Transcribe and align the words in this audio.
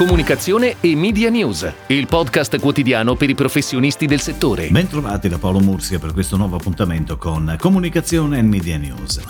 comunicazione 0.00 0.76
e 0.80 0.96
media 0.96 1.28
news, 1.28 1.70
il 1.88 2.06
podcast 2.06 2.58
quotidiano 2.58 3.16
per 3.16 3.28
i 3.28 3.34
professionisti 3.34 4.06
del 4.06 4.22
settore. 4.22 4.68
Bentrovati 4.70 5.28
da 5.28 5.36
Paolo 5.36 5.60
Mursia 5.60 5.98
per 5.98 6.14
questo 6.14 6.38
nuovo 6.38 6.56
appuntamento 6.56 7.18
con 7.18 7.54
Comunicazione 7.58 8.38
e 8.38 8.42
Media 8.42 8.78
News. 8.78 9.20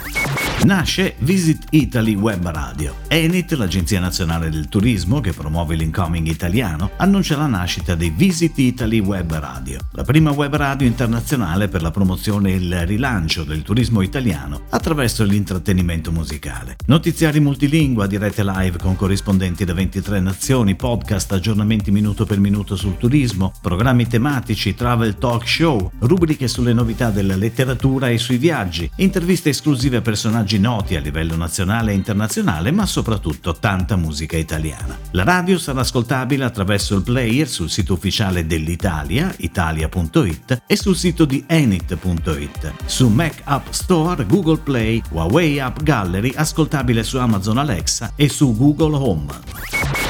Nasce 0.64 1.14
Visit 1.20 1.64
Italy 1.70 2.14
Web 2.14 2.46
Radio. 2.50 2.94
Enit, 3.08 3.52
l'Agenzia 3.52 3.98
Nazionale 3.98 4.50
del 4.50 4.68
Turismo 4.68 5.20
che 5.20 5.32
promuove 5.32 5.74
l'incoming 5.74 6.26
italiano, 6.26 6.90
annuncia 6.98 7.36
la 7.36 7.46
nascita 7.46 7.94
di 7.94 8.10
Visit 8.14 8.58
Italy 8.58 9.00
Web 9.00 9.32
Radio, 9.38 9.78
la 9.92 10.04
prima 10.04 10.30
web 10.32 10.54
radio 10.54 10.86
internazionale 10.86 11.68
per 11.68 11.80
la 11.80 11.90
promozione 11.90 12.50
e 12.50 12.56
il 12.56 12.86
rilancio 12.86 13.42
del 13.42 13.62
turismo 13.62 14.02
italiano 14.02 14.66
attraverso 14.68 15.24
l'intrattenimento 15.24 16.12
musicale. 16.12 16.76
Notiziari 16.86 17.40
multilingua, 17.40 18.06
dirette 18.06 18.44
live 18.44 18.76
con 18.76 18.96
corrispondenti 18.96 19.64
da 19.64 19.72
23 19.72 20.20
nazioni, 20.20 20.58
podcast, 20.76 21.32
aggiornamenti 21.32 21.90
minuto 21.90 22.24
per 22.24 22.38
minuto 22.38 22.76
sul 22.76 22.96
turismo, 22.96 23.52
programmi 23.60 24.06
tematici, 24.06 24.74
travel 24.74 25.16
talk 25.16 25.46
show, 25.46 25.90
rubriche 26.00 26.48
sulle 26.48 26.72
novità 26.72 27.10
della 27.10 27.34
letteratura 27.34 28.08
e 28.10 28.18
sui 28.18 28.36
viaggi, 28.36 28.88
interviste 28.96 29.48
esclusive 29.48 29.96
a 29.96 30.00
personaggi 30.02 30.58
noti 30.58 30.96
a 30.96 31.00
livello 31.00 31.34
nazionale 31.34 31.92
e 31.92 31.94
internazionale, 31.94 32.70
ma 32.70 32.86
soprattutto 32.86 33.54
tanta 33.54 33.96
musica 33.96 34.36
italiana. 34.36 34.96
La 35.12 35.24
radio 35.24 35.58
sarà 35.58 35.80
ascoltabile 35.80 36.44
attraverso 36.44 36.94
il 36.94 37.02
player 37.02 37.48
sul 37.48 37.70
sito 37.70 37.94
ufficiale 37.94 38.46
dell'Italia, 38.46 39.34
italia.it, 39.38 40.62
e 40.66 40.76
sul 40.76 40.96
sito 40.96 41.24
di 41.24 41.42
enit.it. 41.46 42.72
Su 42.84 43.08
Mac 43.08 43.40
App 43.44 43.68
Store, 43.70 44.24
Google 44.26 44.58
Play, 44.58 45.02
Huawei 45.10 45.58
App 45.58 45.80
Gallery, 45.82 46.32
ascoltabile 46.34 47.02
su 47.02 47.16
Amazon 47.16 47.58
Alexa 47.58 48.12
e 48.14 48.28
su 48.28 48.54
Google 48.54 48.96
Home. 48.96 50.09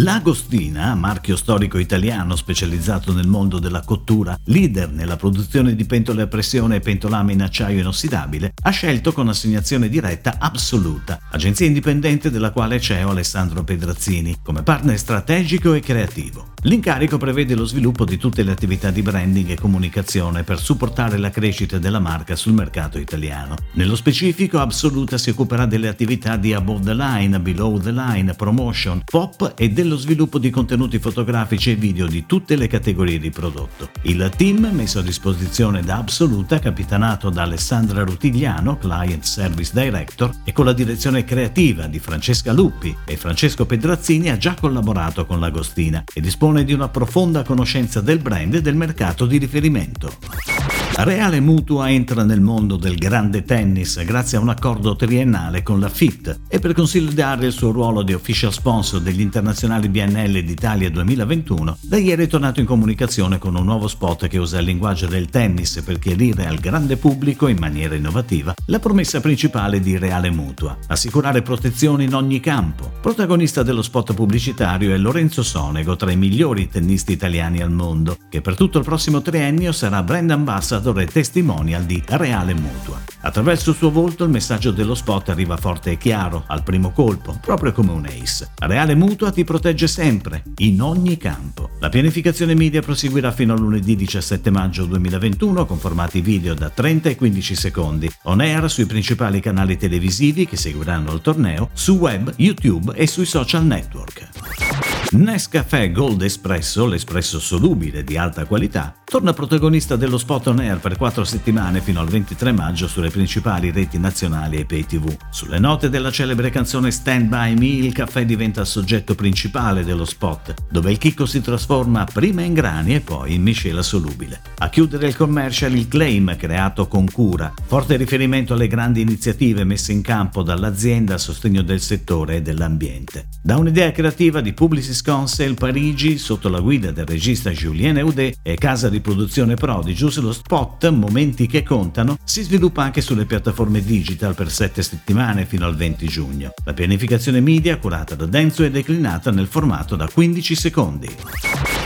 L'Agostina, 0.00 0.94
marchio 0.94 1.34
storico 1.34 1.76
italiano 1.76 2.36
specializzato 2.36 3.12
nel 3.12 3.26
mondo 3.26 3.58
della 3.58 3.80
cottura, 3.80 4.38
leader 4.44 4.92
nella 4.92 5.16
produzione 5.16 5.74
di 5.74 5.84
pentole 5.86 6.22
a 6.22 6.28
pressione 6.28 6.76
e 6.76 6.80
pentolame 6.80 7.32
in 7.32 7.42
acciaio 7.42 7.80
inossidabile, 7.80 8.52
ha 8.62 8.70
scelto 8.70 9.12
con 9.12 9.28
assegnazione 9.28 9.88
diretta 9.88 10.36
Absoluta, 10.38 11.18
agenzia 11.32 11.66
indipendente 11.66 12.30
della 12.30 12.52
quale 12.52 12.80
CEO 12.80 13.10
Alessandro 13.10 13.64
Pedrazzini, 13.64 14.36
come 14.40 14.62
partner 14.62 14.96
strategico 14.96 15.74
e 15.74 15.80
creativo. 15.80 16.52
L'incarico 16.62 17.18
prevede 17.18 17.56
lo 17.56 17.64
sviluppo 17.64 18.04
di 18.04 18.16
tutte 18.18 18.44
le 18.44 18.52
attività 18.52 18.90
di 18.90 19.02
branding 19.02 19.50
e 19.50 19.56
comunicazione 19.56 20.44
per 20.44 20.60
supportare 20.60 21.16
la 21.16 21.30
crescita 21.30 21.78
della 21.78 22.00
marca 22.00 22.36
sul 22.36 22.52
mercato 22.52 22.98
italiano. 22.98 23.56
Nello 23.72 23.96
specifico, 23.96 24.58
Absoluta 24.60 25.18
si 25.18 25.30
occuperà 25.30 25.66
delle 25.66 25.88
attività 25.88 26.36
di 26.36 26.52
above 26.52 26.84
the 26.84 26.94
line, 26.94 27.40
below 27.40 27.80
the 27.80 27.92
line, 27.92 28.34
promotion, 28.34 29.02
pop 29.04 29.54
e 29.56 29.72
dello 29.88 29.96
sviluppo 29.96 30.38
di 30.38 30.50
contenuti 30.50 30.98
fotografici 30.98 31.70
e 31.70 31.74
video 31.74 32.06
di 32.06 32.26
tutte 32.26 32.56
le 32.56 32.66
categorie 32.66 33.18
di 33.18 33.30
prodotto. 33.30 33.88
Il 34.02 34.30
team 34.36 34.68
messo 34.72 34.98
a 34.98 35.02
disposizione 35.02 35.82
da 35.82 35.96
Absoluta, 35.96 36.58
capitanato 36.58 37.30
da 37.30 37.42
Alessandra 37.42 38.04
Rutigliano, 38.04 38.76
Client 38.76 39.24
Service 39.24 39.72
Director, 39.72 40.30
e 40.44 40.52
con 40.52 40.66
la 40.66 40.74
direzione 40.74 41.24
creativa 41.24 41.86
di 41.86 41.98
Francesca 41.98 42.52
Luppi 42.52 42.94
e 43.06 43.16
Francesco 43.16 43.64
Pedrazzini 43.64 44.28
ha 44.28 44.36
già 44.36 44.54
collaborato 44.54 45.24
con 45.24 45.40
l'Agostina 45.40 46.04
e 46.12 46.20
dispone 46.20 46.64
di 46.64 46.74
una 46.74 46.90
profonda 46.90 47.42
conoscenza 47.42 48.02
del 48.02 48.18
brand 48.18 48.54
e 48.54 48.60
del 48.60 48.76
mercato 48.76 49.24
di 49.24 49.38
riferimento. 49.38 50.57
Reale 51.00 51.38
Mutua 51.38 51.90
entra 51.90 52.24
nel 52.24 52.40
mondo 52.40 52.74
del 52.74 52.96
grande 52.96 53.44
tennis 53.44 54.02
grazie 54.02 54.36
a 54.36 54.40
un 54.40 54.48
accordo 54.48 54.96
triennale 54.96 55.62
con 55.62 55.78
la 55.78 55.88
FIT 55.88 56.40
e 56.48 56.58
per 56.58 56.72
consolidare 56.72 57.46
il 57.46 57.52
suo 57.52 57.70
ruolo 57.70 58.02
di 58.02 58.14
official 58.14 58.52
sponsor 58.52 59.00
degli 59.00 59.20
internazionali 59.20 59.88
BNL 59.88 60.42
d'Italia 60.42 60.90
2021, 60.90 61.78
da 61.82 61.98
ieri 61.98 62.24
è 62.24 62.26
tornato 62.26 62.58
in 62.58 62.66
comunicazione 62.66 63.38
con 63.38 63.54
un 63.54 63.64
nuovo 63.64 63.86
spot 63.86 64.26
che 64.26 64.38
usa 64.38 64.58
il 64.58 64.64
linguaggio 64.64 65.06
del 65.06 65.28
tennis 65.28 65.80
per 65.84 66.00
chiarire 66.00 66.46
al 66.46 66.58
grande 66.58 66.96
pubblico 66.96 67.46
in 67.46 67.58
maniera 67.58 67.94
innovativa 67.94 68.52
la 68.66 68.80
promessa 68.80 69.20
principale 69.20 69.78
di 69.78 69.96
Reale 69.98 70.30
Mutua, 70.30 70.76
assicurare 70.88 71.42
protezione 71.42 72.02
in 72.02 72.14
ogni 72.14 72.40
campo. 72.40 72.90
Protagonista 73.00 73.62
dello 73.62 73.82
spot 73.82 74.14
pubblicitario 74.14 74.92
è 74.92 74.98
Lorenzo 74.98 75.44
Sonego, 75.44 75.94
tra 75.94 76.10
i 76.10 76.16
migliori 76.16 76.68
tennisti 76.68 77.12
italiani 77.12 77.62
al 77.62 77.70
mondo, 77.70 78.16
che 78.28 78.40
per 78.40 78.56
tutto 78.56 78.78
il 78.78 78.84
prossimo 78.84 79.22
triennio 79.22 79.70
sarà 79.70 80.02
brand 80.02 80.32
ambassador 80.32 80.86
ambassador 80.88 81.00
e 81.00 81.06
testimonial 81.06 81.84
di 81.84 82.02
Reale 82.06 82.54
Mutua. 82.54 83.00
Attraverso 83.20 83.70
il 83.70 83.76
suo 83.76 83.90
volto 83.90 84.24
il 84.24 84.30
messaggio 84.30 84.70
dello 84.70 84.94
spot 84.94 85.28
arriva 85.28 85.56
forte 85.56 85.92
e 85.92 85.98
chiaro, 85.98 86.44
al 86.46 86.62
primo 86.62 86.90
colpo, 86.90 87.38
proprio 87.40 87.72
come 87.72 87.92
un 87.92 88.06
ace. 88.06 88.50
Reale 88.58 88.94
Mutua 88.94 89.30
ti 89.30 89.44
protegge 89.44 89.86
sempre, 89.86 90.42
in 90.58 90.80
ogni 90.80 91.16
campo. 91.16 91.70
La 91.80 91.88
pianificazione 91.88 92.54
media 92.54 92.80
proseguirà 92.80 93.32
fino 93.32 93.54
a 93.54 93.58
lunedì 93.58 93.96
17 93.96 94.50
maggio 94.50 94.84
2021 94.84 95.66
con 95.66 95.78
formati 95.78 96.20
video 96.20 96.54
da 96.54 96.70
30 96.70 97.10
e 97.10 97.16
15 97.16 97.54
secondi, 97.54 98.10
on 98.24 98.40
air 98.40 98.70
sui 98.70 98.86
principali 98.86 99.40
canali 99.40 99.76
televisivi 99.76 100.46
che 100.46 100.56
seguiranno 100.56 101.12
il 101.12 101.20
torneo, 101.20 101.70
su 101.72 101.96
web, 101.96 102.32
YouTube 102.36 102.92
e 102.94 103.06
sui 103.06 103.26
social 103.26 103.64
network. 103.64 104.77
Nescafè 105.10 105.90
Gold 105.90 106.20
Espresso, 106.20 106.84
l'espresso 106.84 107.40
solubile 107.40 108.04
di 108.04 108.18
alta 108.18 108.44
qualità, 108.44 108.94
torna 109.06 109.32
protagonista 109.32 109.96
dello 109.96 110.18
spot 110.18 110.48
on 110.48 110.58
air 110.58 110.80
per 110.80 110.98
4 110.98 111.24
settimane 111.24 111.80
fino 111.80 112.00
al 112.00 112.08
23 112.08 112.52
maggio 112.52 112.86
sulle 112.86 113.08
principali 113.08 113.70
reti 113.70 113.98
nazionali 113.98 114.58
e 114.58 114.66
pay 114.66 114.84
tv. 114.84 115.16
Sulle 115.30 115.58
note 115.58 115.88
della 115.88 116.10
celebre 116.10 116.50
canzone 116.50 116.90
Stand 116.90 117.28
By 117.28 117.54
Me 117.54 117.86
il 117.86 117.94
caffè 117.94 118.26
diventa 118.26 118.60
il 118.60 118.66
soggetto 118.66 119.14
principale 119.14 119.82
dello 119.82 120.04
spot, 120.04 120.52
dove 120.70 120.90
il 120.90 120.98
chicco 120.98 121.24
si 121.24 121.40
trasforma 121.40 122.04
prima 122.04 122.42
in 122.42 122.52
grani 122.52 122.94
e 122.94 123.00
poi 123.00 123.32
in 123.32 123.40
miscela 123.40 123.80
solubile. 123.80 124.42
A 124.58 124.68
chiudere 124.68 125.06
il 125.06 125.16
commercial 125.16 125.74
il 125.74 125.88
claim 125.88 126.36
creato 126.36 126.86
con 126.86 127.10
cura, 127.10 127.50
forte 127.64 127.96
riferimento 127.96 128.52
alle 128.52 128.68
grandi 128.68 129.00
iniziative 129.00 129.64
messe 129.64 129.92
in 129.92 130.02
campo 130.02 130.42
dall'azienda 130.42 131.14
a 131.14 131.18
sostegno 131.18 131.62
del 131.62 131.80
settore 131.80 132.36
e 132.36 132.42
dell'ambiente. 132.42 133.28
Da 133.42 133.56
un'idea 133.56 133.90
creativa 133.90 134.42
di 134.42 134.52
Publicis 134.98 135.02
Council 135.02 135.54
Parigi, 135.54 136.18
sotto 136.18 136.48
la 136.48 136.60
guida 136.60 136.90
del 136.90 137.06
regista 137.06 137.50
Julien 137.50 137.98
Eudet 137.98 138.38
e 138.42 138.56
casa 138.56 138.88
di 138.88 139.00
produzione 139.00 139.54
Prodigious, 139.54 140.18
lo 140.18 140.32
spot 140.32 140.88
Momenti 140.88 141.46
che 141.46 141.62
contano 141.62 142.16
si 142.24 142.42
sviluppa 142.42 142.82
anche 142.82 143.00
sulle 143.00 143.24
piattaforme 143.24 143.82
digital 143.82 144.34
per 144.34 144.50
sette 144.50 144.82
settimane 144.82 145.44
fino 145.46 145.66
al 145.66 145.76
20 145.76 146.08
giugno. 146.08 146.52
La 146.64 146.72
pianificazione 146.72 147.40
media, 147.40 147.78
curata 147.78 148.14
da 148.14 148.26
Denzo, 148.26 148.64
è 148.64 148.70
declinata 148.70 149.30
nel 149.30 149.46
formato 149.46 149.96
da 149.96 150.08
15 150.08 150.54
secondi. 150.54 151.16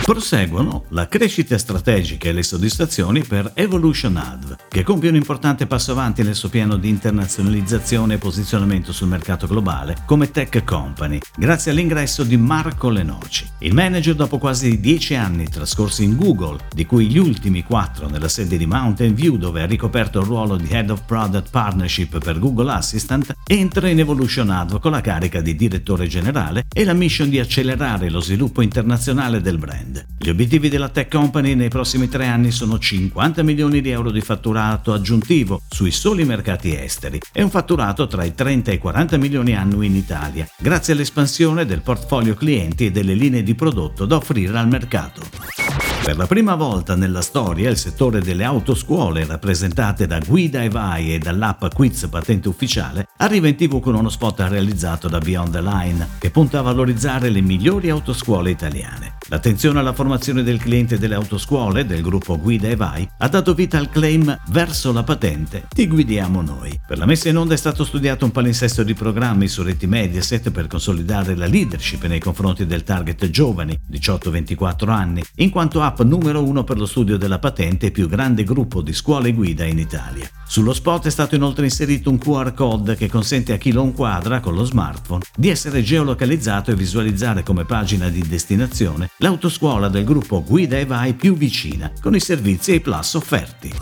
Proseguono 0.04 0.86
la 0.88 1.06
crescita 1.06 1.56
strategica 1.56 2.28
e 2.28 2.32
le 2.32 2.42
soddisfazioni 2.42 3.22
per 3.22 3.52
Evolution 3.54 4.16
Adv, 4.16 4.56
che 4.68 4.82
compie 4.82 5.08
un 5.08 5.14
importante 5.14 5.66
passo 5.68 5.92
avanti 5.92 6.24
nel 6.24 6.34
suo 6.34 6.48
piano 6.48 6.76
di 6.76 6.88
internazionalizzazione 6.88 8.14
e 8.14 8.18
posizionamento 8.18 8.92
sul 8.92 9.06
mercato 9.06 9.46
globale 9.46 9.98
come 10.04 10.32
tech 10.32 10.64
company, 10.64 11.20
grazie 11.36 11.70
all'ingresso 11.70 12.24
di 12.24 12.36
Marco 12.36 12.91
Lenoci. 12.91 13.46
Il 13.58 13.74
manager, 13.74 14.16
dopo 14.16 14.38
quasi 14.38 14.80
dieci 14.80 15.14
anni 15.14 15.48
trascorsi 15.48 16.02
in 16.02 16.16
Google, 16.16 16.58
di 16.74 16.84
cui 16.84 17.06
gli 17.06 17.18
ultimi 17.18 17.62
quattro 17.62 18.08
nella 18.08 18.28
sede 18.28 18.56
di 18.56 18.66
Mountain 18.66 19.14
View 19.14 19.36
dove 19.36 19.62
ha 19.62 19.66
ricoperto 19.66 20.18
il 20.18 20.26
ruolo 20.26 20.56
di 20.56 20.68
Head 20.68 20.91
of 20.91 21.04
Product 21.06 21.48
Partnership 21.48 22.18
per 22.18 22.41
Google 22.41 22.72
Assistant, 22.72 23.34
entra 23.46 23.88
in 23.88 24.00
Evolution 24.00 24.50
Adv 24.50 24.80
con 24.80 24.91
la 24.91 25.00
carica 25.00 25.41
di 25.41 25.54
direttore 25.54 26.08
generale 26.08 26.64
e 26.74 26.84
la 26.84 26.92
mission 26.92 27.30
di 27.30 27.38
accelerare 27.38 28.10
lo 28.10 28.20
sviluppo 28.20 28.62
internazionale 28.62 29.41
del 29.41 29.58
brand 29.58 29.91
brand. 29.92 30.06
Gli 30.19 30.28
obiettivi 30.30 30.69
della 30.69 30.88
tech 30.88 31.10
company 31.10 31.54
nei 31.54 31.69
prossimi 31.69 32.08
tre 32.08 32.26
anni 32.26 32.50
sono 32.50 32.78
50 32.78 33.42
milioni 33.42 33.80
di 33.80 33.91
euro 33.91 34.10
di 34.10 34.20
fatturato 34.20 34.92
aggiuntivo 34.92 35.60
sui 35.69 35.91
soli 35.91 36.25
mercati 36.25 36.75
esteri 36.75 37.20
e 37.32 37.42
un 37.42 37.50
fatturato 37.50 38.06
tra 38.06 38.24
i 38.24 38.34
30 38.34 38.71
e 38.71 38.74
i 38.74 38.78
40 38.78 39.16
milioni 39.18 39.54
annui 39.54 39.86
in 39.86 39.97
Italia, 39.97 40.48
grazie 40.59 40.94
all'espansione 40.94 41.66
del 41.66 41.83
portfolio 41.83 42.34
clienti 42.34 42.86
e 42.86 42.91
delle 42.91 43.15
linee 43.15 43.42
di 43.42 43.54
prodotto 43.54 44.06
da 44.06 44.16
offrire 44.16 44.59
al 44.59 44.68
mercato. 44.68 45.91
Per 46.03 46.16
la 46.16 46.27
prima 46.27 46.57
volta 46.57 46.97
nella 46.97 47.21
storia 47.21 47.71
il 47.71 47.77
settore 47.77 48.21
delle 48.21 48.43
autoscuole, 48.43 49.25
rappresentate 49.25 50.09
da 50.09 50.19
Guida 50.19 50.60
e 50.60 50.69
Vai 50.69 51.15
e 51.15 51.21
dall'app 51.21 51.66
Quiz 51.72 52.09
Patente 52.10 52.49
Ufficiale, 52.49 53.07
arriva 53.19 53.47
in 53.47 53.54
tv 53.54 53.78
con 53.78 53.95
uno 53.95 54.09
spot 54.09 54.41
realizzato 54.41 55.07
da 55.09 55.21
Beyond 55.21 55.53
the 55.53 55.63
Line, 55.63 56.09
che 56.19 56.31
punta 56.31 56.59
a 56.59 56.63
valorizzare 56.63 57.28
le 57.28 57.41
migliori 57.41 57.89
autoscuole 57.89 58.51
italiane. 58.51 59.15
L'attenzione 59.28 59.78
alla 59.78 59.93
formazione 59.93 60.43
del 60.43 60.59
cliente 60.59 60.99
delle 60.99 61.15
autoscuole 61.15 61.87
del 61.87 62.03
gruppo 62.03 62.37
Guida 62.37 62.66
e 62.66 62.75
Vai 62.75 63.09
ha 63.19 63.28
dato 63.28 63.54
vita 63.54 63.78
al 63.78 63.89
claim 63.89 64.37
Verso 64.49 64.93
la 64.93 65.04
patente 65.04 65.69
ti 65.72 65.87
guidiamo 65.87 66.43
noi. 66.43 66.78
Per 66.84 66.99
la 66.99 67.07
messa 67.07 67.28
in 67.28 67.37
onda 67.37 67.54
è 67.54 67.57
stato 67.57 67.84
studiato 67.84 68.25
un 68.25 68.33
palinsesto 68.33 68.83
di 68.83 68.93
programmi 68.93 69.47
su 69.47 69.63
reti 69.63 69.87
Mediaset 69.87 70.51
per 70.51 70.66
consolidare 70.66 71.37
la 71.37 71.47
leadership 71.47 72.04
nei 72.07 72.19
confronti 72.19 72.66
del 72.66 72.83
target 72.83 73.31
giovani, 73.31 73.78
18-24 73.89 74.91
anni, 74.91 75.22
in 75.37 75.51
quanto 75.51 75.81
app 75.81 75.91
l'app 75.92 76.00
numero 76.00 76.42
uno 76.42 76.65
per 76.65 76.78
lo 76.78 76.86
studio 76.86 77.18
della 77.18 77.39
patente 77.39 77.86
e 77.86 77.91
più 77.91 78.09
grande 78.09 78.44
gruppo 78.44 78.80
di 78.80 78.94
scuole 78.94 79.33
guida 79.33 79.65
in 79.65 79.78
Italia. 79.78 80.28
Sullo 80.47 80.72
spot 80.72 81.06
è 81.06 81.10
stato 81.10 81.34
inoltre 81.34 81.65
inserito 81.65 82.09
un 82.09 82.18
QR 82.18 82.54
code 82.54 82.97
che 82.97 83.09
consente 83.09 83.53
a 83.53 83.59
chi 83.59 83.72
lo 83.72 83.83
inquadra 83.83 84.41
con 84.41 84.54
lo 84.54 84.65
smartphone 84.65 85.22
di 85.36 85.50
essere 85.50 85.83
geolocalizzato 85.83 86.71
e 86.71 86.74
visualizzare 86.74 87.42
come 87.42 87.65
pagina 87.65 88.09
di 88.09 88.27
destinazione 88.27 89.10
l'autoscuola 89.18 89.89
del 89.89 90.04
gruppo 90.04 90.42
Guida 90.42 90.78
e 90.78 90.86
Vai 90.86 91.12
più 91.15 91.34
vicina, 91.34 91.92
con 92.00 92.15
i 92.15 92.21
servizi 92.21 92.72
e 92.72 92.74
i 92.77 92.80
plus 92.80 93.15
offerti. 93.15 93.72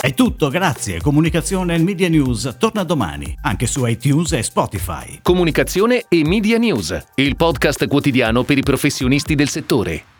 È 0.00 0.14
tutto, 0.14 0.48
grazie. 0.48 1.00
Comunicazione 1.00 1.74
e 1.74 1.78
Media 1.78 2.08
News 2.08 2.56
torna 2.58 2.82
domani, 2.82 3.36
anche 3.42 3.66
su 3.66 3.84
iTunes 3.86 4.32
e 4.32 4.42
Spotify. 4.42 5.18
Comunicazione 5.22 6.04
e 6.08 6.24
Media 6.24 6.58
News, 6.58 6.96
il 7.16 7.36
podcast 7.36 7.86
quotidiano 7.86 8.42
per 8.44 8.58
i 8.58 8.62
professionisti 8.62 9.34
del 9.34 9.48
settore. 9.48 10.14